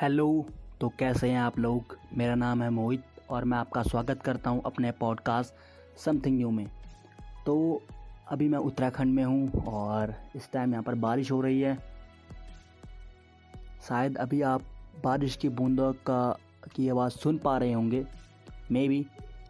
[0.00, 0.46] Hello
[0.80, 1.96] तो कैसे हैं आप लोग?
[2.16, 5.52] मेरा नाम है मोहित और मैं आपका स्वागत करता हूँ अपने पॉडकास्ट
[5.98, 6.66] समथिंग न्यू में।
[7.46, 7.82] तो
[8.28, 11.78] अभी मैं उत्तराखंड में हूँ और इस टाइम यहाँ पर बारिश हो रही है।
[13.88, 14.62] शायद अभी आप
[15.04, 16.38] बारिश की बूंदों का,
[16.74, 18.06] की आवाज़ सुन पा रहे होंगे।
[18.72, 19.06] मे बी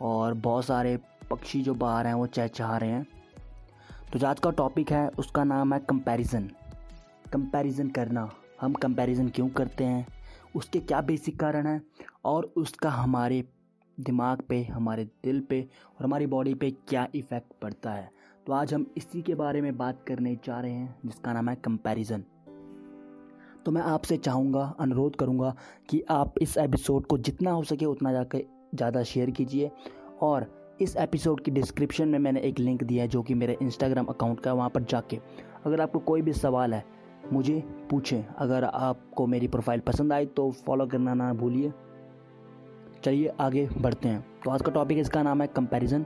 [0.00, 0.98] और बहुत सारे
[1.30, 3.06] पक्षी जो बाहर हैं वो चहचहा रहे हैं।
[4.12, 6.50] तो आज का टॉपिक है, उसका नाम है कंपैरिजन
[7.32, 8.30] कंपैरिजन करना।
[8.60, 10.06] हम कंपैरिजन क्यों करते हैं?
[10.56, 11.82] उसके क्या बेसिक कारण हैं?
[12.24, 13.44] और उसका हमारे
[13.98, 15.60] दिमाग पे, हमारे दिल पे
[15.98, 18.10] और हमारी बॉडी पे क्या इफ़ेक्ट पड़ता है?
[18.46, 21.56] तो आज हम इसी के बारे में बात करने जा रहे हैं, जिसका नाम है
[21.56, 22.24] कंपैरिजन
[23.66, 25.54] तो मैं आपसे चाहूँगा, अनुरोध करूँगा
[25.88, 28.42] कि आप इस एपिसोड को जितना हो सके उतना जाकर
[28.74, 29.70] ज़्यादा शेयर कीजिए
[30.20, 30.46] और
[30.80, 34.40] इस एपिसोड की डिस्क्रिप्शन में मैंने एक लिंक दिया है जो कि मेरे इंस्टाग्राम अकाउंट
[34.40, 35.18] का वहाँ पर जाके।
[35.66, 36.84] अगर आपको कोई भी सवाल है
[37.32, 41.72] मुझे पूछें, अगर आपको मेरी प्रोफ़ाइल पसंद आई तो फॉलो करना ना भूलिए।
[43.04, 46.02] चलिए, आगे बढ़ते हैं। तो आज का टॉपिक इसका नाम है कंपैरिजन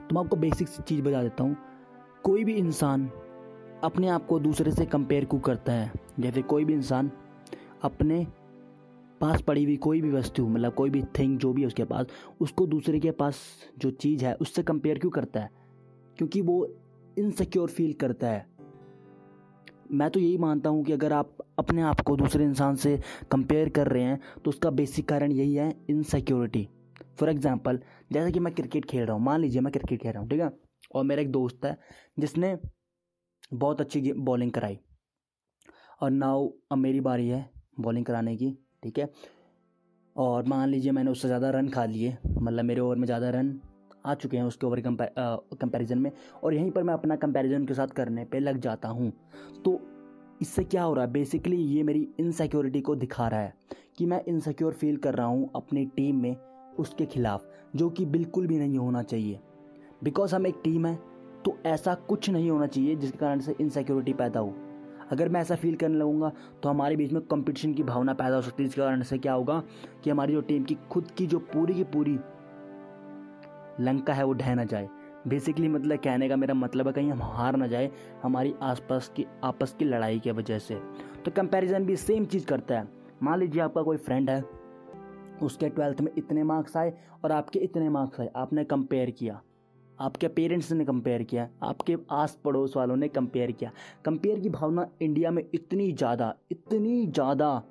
[0.00, 1.56] तो मैं आपको बेसिक सी चीज़ बता देता हूँ।
[2.24, 3.06] कोई भी इंसान
[3.84, 5.92] अपने आप को दूसरे से कंपेयर क्यों करता है?
[6.20, 7.10] जैसे कोई भी इंसान
[7.82, 8.26] अपने
[9.20, 12.06] पास पड़ी हुई कोई भी वस्तु मतलब कोई भी थिंग जो भी है उसके पास,
[12.40, 13.38] उसको दूसरे के पास
[13.78, 15.50] जो चीज़ है, उससे कंपेयर क्यों करता है?
[16.18, 16.66] क्योंकि वो
[17.18, 18.55] इनसिक्योर फील करता है।
[19.90, 22.98] मैं तो यही मानता हूँ कि अगर आप अपने आप को दूसरे इंसान से
[23.30, 26.68] कंपेयर कर रहे हैं तो उसका बेसिक कारण यही है इनसिक्योरिटी
[27.20, 27.80] फॉर एग्ज़ाम्पल
[28.12, 30.40] जैसे कि मैं क्रिकेट खेल रहा हूँ, मान लीजिए मैं क्रिकेट खेल रहा हूँ, ठीक
[30.40, 30.50] है?
[30.94, 31.76] और मेरा एक दोस्त है,
[32.18, 32.56] जिसने
[33.54, 34.78] बहुत अच्छी बॉलिंग कराई.
[36.02, 37.48] और नाउ अब मेरी बारी है
[37.80, 38.50] बॉलिंग कराने की,
[38.82, 39.10] ठीक है?
[40.16, 43.58] और मान लीजिए मैंने उससे ज़्यादा रन खा लिए मतलब मेरे ओवर में ज़्यादा रन
[44.06, 46.10] आ चुके हैं उसके ओवर कंपैरिजन में।
[46.44, 49.12] और यहीं पर मैं अपना कंपैरिजन के साथ करने पे लग जाता हूँ।
[49.64, 49.80] तो
[50.42, 51.10] इससे क्या हो रहा है?
[51.12, 53.54] बेसिकली ये मेरी इनसिक्योरिटी को दिखा रहा है
[53.98, 56.36] कि मैं इनसिक्योर फील कर रहा हूँ अपनी टीम में
[56.78, 59.40] उसके खिलाफ, जो कि बिल्कुल भी नहीं होना चाहिए।
[60.04, 60.94] बिकॉज़ हम एक टीम है
[61.44, 64.54] तो ऐसा कुछ नहीं होना चाहिए जिसके कारण से इनसिक्योरिटी पैदा हो।
[65.10, 66.30] अगर मैं ऐसा फील करने लगूँगा
[66.62, 69.32] तो हमारे बीच में कंपटीशन की भावना पैदा हो सकती है। जिसके कारण से क्या
[69.32, 69.62] होगा
[70.04, 72.18] कि हमारी जो टीम की, खुद की जो पूरी की पूरी
[73.80, 74.88] लंका है, वो ढह ना जाए।
[75.28, 77.90] बेसिकली मतलब कहने का मेरा मतलब है कहीं हम हार ना जाए
[78.22, 80.74] हमारी आसपास की, आपस की लड़ाई की वजह से।
[81.24, 82.88] तो कंपैरिजन भी सेम चीज़ करता है।
[83.22, 84.44] मान लीजिए आपका कोई फ्रेंड है,
[85.42, 86.92] उसके ट्वेल्थ में इतने मार्क्स आए
[87.24, 89.40] और आपके इतने मार्क्स आए, आपने कंपेयर किया।
[89.98, 93.70] आपके पेरेंट्स ने कंपेयर किया, आपके आस पड़ोस वालों ने कंपेयर किया।
[94.04, 97.62] कंपेयर की भावना इंडिया में इतनी ज़्यादा इतनी ज़्यादा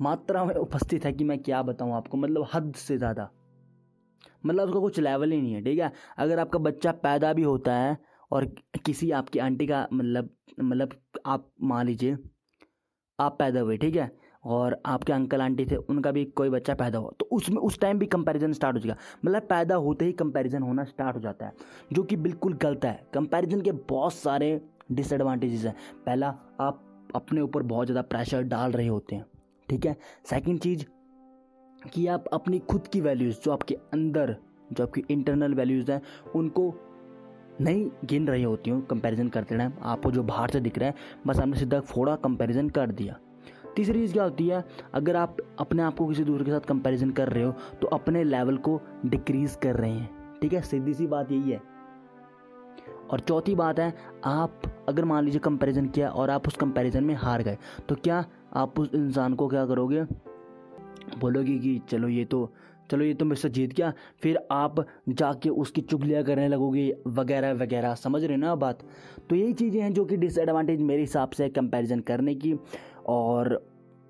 [0.00, 3.30] मात्रा में उपस्थित है कि मैं क्या बताऊँ आपको मतलब हद से ज़्यादा।
[4.46, 5.92] मतलब उसका कुछ लेवल ही नहीं है, ठीक है?
[6.18, 7.96] अगर आपका बच्चा पैदा भी होता है
[8.30, 8.44] और
[8.84, 10.92] किसी आपकी आंटी का मतलब मतलब
[11.26, 12.16] आप मान लीजिए,
[13.18, 14.10] आप पैदा हुए, ठीक है?
[14.44, 17.98] और आपके अंकल आंटी थे, उनका भी कोई बच्चा पैदा हुआ तो उसमें, उस टाइम
[17.98, 21.52] भी कंपैरिजन स्टार्ट हो जाएगा। मतलब पैदा होते ही कंपैरिजन होना स्टार्ट हो जाता है,
[21.92, 24.60] जो कि बिल्कुल गलत है। कंपैरिजन के बहुत सारे
[24.92, 25.74] डिसएडवांटेजेस हैं।
[26.06, 26.28] पहला,
[26.60, 26.82] आप
[27.14, 29.24] अपने ऊपर बहुत ज़्यादा प्रेशर डाल रहे होते हैं,
[29.68, 29.96] ठीक है?
[30.24, 30.84] सेकंड चीज़
[31.86, 34.36] कि आप अपनी खुद की वैल्यूज़ जो आपके अंदर,
[34.72, 36.00] जो आपकी इंटरनल वैल्यूज़ हैं,
[36.34, 36.72] उनको
[37.60, 40.94] नहीं गिन रही होती हूँ कंपैरिजन करते टाइम। आपको जो बाहर से दिख रहा है,
[41.26, 43.18] बस आपने सीधा फोड़ा कंपैरिजन कर दिया।
[43.76, 44.64] तीसरी चीज़ क्या होती है,
[44.94, 48.24] अगर आप अपने आप को किसी दूसरे के साथ कंपैरिजन कर रहे हो तो अपने
[48.24, 51.60] लेवल को डिक्रीज कर रहे हैं। ठीक है, सीधी सी बात यही है।
[53.10, 53.92] और चौथी बात है,
[54.24, 57.58] आप अगर मान लीजिए कंपैरिजन किया और आप उस कंपैरिजन में हार गए
[57.88, 58.24] तो क्या
[58.54, 60.04] आप उस इंसान को क्या करोगे?
[61.18, 62.50] बोलोगे कि चलो ये तो
[62.90, 67.94] चलो ये तो मुझसे जीत गया। फिर आप जाके उसकी चुगलियाँ करने लगोगे, वगैरह वगैरह।
[67.94, 68.82] समझ रहे ना बात?
[69.30, 72.54] तो यही चीज़ें हैं जो कि डिसएडवांटेज मेरे हिसाब से कंपैरिजन करने की।
[73.06, 73.60] और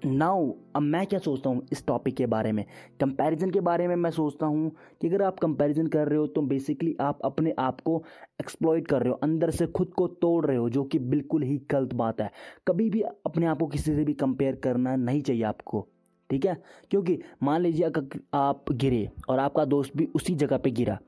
[0.02, 2.64] नाउ अब मैं क्या सोचता हूँ इस टॉपिक के बारे में?
[3.00, 4.70] कंपैरिजन के बारे में मैं सोचता हूँ
[5.00, 8.02] कि अगर आप कंपैरिजन कर रहे हो तो बेसिकली आप अपने आप को
[8.40, 11.60] एक्सप्लॉइट कर रहे हो, अंदर से खुद को तोड़ रहे हो, जो कि बिल्कुल ही
[11.70, 12.30] गलत बात है।
[12.68, 15.86] कभी भी अपने आप को किसी से भी कंपेयर करना नहीं चाहिए आपको।
[16.30, 16.56] ठीक है?
[16.90, 20.98] क्योंकि मान लीजिए अगर आप गिरे और आपका दोस्त भी उसी जगह पे गिरा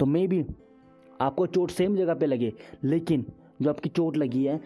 [0.00, 0.44] तो मे भी
[1.20, 2.52] आपको चोट सेम जगह पे लगे,
[2.84, 3.24] लेकिन
[3.62, 4.60] जो आपकी चोट लगी है,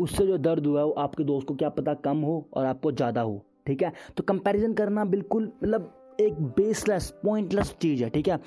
[0.00, 2.92] उससे जो दर्द हुआ है, वो आपके दोस्त को क्या पता कम हो और आपको
[2.92, 3.92] ज़्यादा हो, ठीक है?
[4.16, 8.40] तो कंपैरिजन करना बिल्कुल मतलब एक बेसलेस पॉइंटलेस चीज़ है, ठीक है?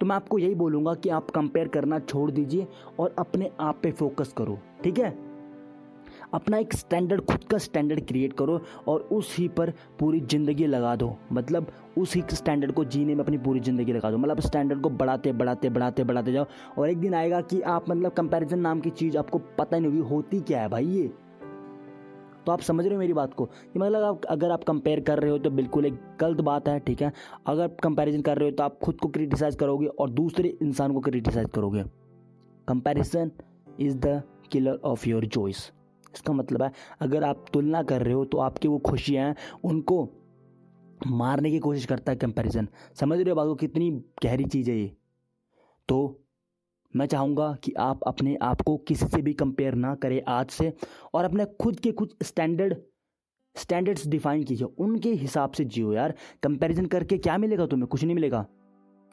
[0.00, 2.66] तो मैं आपको यही बोलूँगा कि आप कंपेयर करना छोड़ दीजिए
[2.98, 5.27] और अपने आप पे फोकस करो, ठीक है?
[6.34, 11.16] अपना एक स्टैंडर्ड खुद का स्टैंडर्ड क्रिएट करो और उसी पर पूरी ज़िंदगी लगा दो।
[11.32, 11.66] मतलब
[11.98, 15.70] उसी स्टैंडर्ड को जीने में अपनी पूरी ज़िंदगी लगा दो। मतलब स्टैंडर्ड को बढ़ाते बढ़ाते
[15.70, 16.46] बढ़ाते बढ़ाते जाओ
[16.78, 19.92] और एक दिन आएगा कि आप मतलब कंपैरिजन नाम की चीज़ आपको पता ही नहीं
[19.92, 21.10] होगी, होती क्या है भाई ये?
[22.46, 23.44] तो आप समझ रहे हो मेरी बात को?
[23.44, 26.78] कि मतलब आप, अगर आप कंपेयर कर रहे हो तो बिल्कुल एक गलत बात है,
[26.80, 27.12] ठीक है?
[27.46, 30.92] अगर आप कंपैरिजन कर रहे हो तो आप खुद को क्रिटिसाइज करोगे और दूसरे इंसान
[30.92, 31.84] को क्रिटिसाइज करोगे।
[32.68, 33.30] Comparison
[33.80, 34.22] is the
[34.52, 35.70] killer of your choice
[36.14, 40.08] इसका मतलब है, अगर आप तुलना कर रहे हो तो आपकी वो खुशियाँ हैं, उनको
[41.06, 43.90] मारने की कोशिश करता है कंपैरिजन समझ रहे हो को कितनी
[44.22, 44.96] गहरी चीज़ है ये।
[45.88, 46.24] तो
[46.96, 50.72] मैं चाहूँगा कि आप अपने आप को किसी से भी कंपेयर ना करें आज से,
[51.14, 52.76] और अपने खुद के कुछ स्टैंडर्ड
[53.56, 57.86] स्टैंडर्ड्स डिफाइन कीजिए। उनके हिसाब से जियो यार। कंपैरिजन करके क्या मिलेगा तुम्हें?
[57.88, 58.46] कुछ नहीं मिलेगा।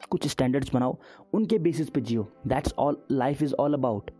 [0.09, 0.97] कुछ स्टैंडर्ड्स बनाओ।
[1.33, 4.11] उनके बेसिस पे जियो। That's all life is all about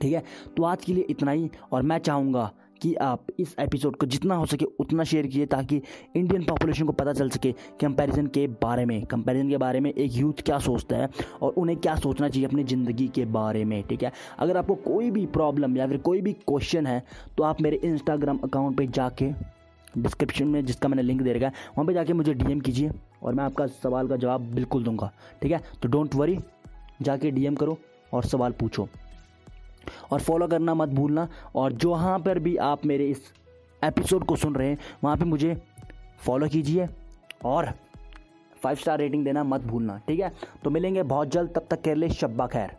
[0.00, 0.22] ठीक है?
[0.56, 2.50] तो आज के लिए इतना ही, और मैं चाहूँगा
[2.82, 5.80] कि आप इस एपिसोड को जितना हो सके उतना शेयर कीजिए ताकि
[6.16, 10.12] इंडियन पॉपुलेशन को पता चल सके कंपैरिजन के बारे में। कंपैरिजन के बारे में एक
[10.14, 11.08] यूथ क्या सोचता है
[11.42, 14.12] और उन्हें क्या सोचना चाहिए अपनी ज़िंदगी के बारे में, ठीक है?
[14.38, 17.02] अगर आपको कोई भी प्रॉब्लम या फिर कोई भी क्वेश्चन है
[17.36, 19.32] तो आप मेरे इंस्टाग्राम अकाउंट पर जाके
[19.98, 22.90] डिस्क्रिप्शन में जिसका मैंने लिंक दे रखा है, वहाँ पर जाके मुझे डीएम कीजिए
[23.22, 25.10] और मैं आपका सवाल का जवाब बिल्कुल दूँगा,
[25.42, 25.60] ठीक है?
[25.82, 26.38] तो डोंट वरी
[27.02, 27.78] जाके डीएम करो
[28.12, 28.88] और सवाल पूछो।
[30.12, 33.32] और फॉलो करना मत भूलना। और जहाँ पर भी आप मेरे इस
[33.84, 35.62] एपिसोड को सुन रहे हैं, वहाँ पे मुझे
[36.18, 36.88] फॉलो कीजिए
[37.44, 37.72] और
[38.62, 40.32] फाइव स्टार रेटिंग देना मत भूलना, ठीक है?
[40.64, 42.70] तो मिलेंगे बहुत जल्द, तब तक के लिए शब्बा खैर।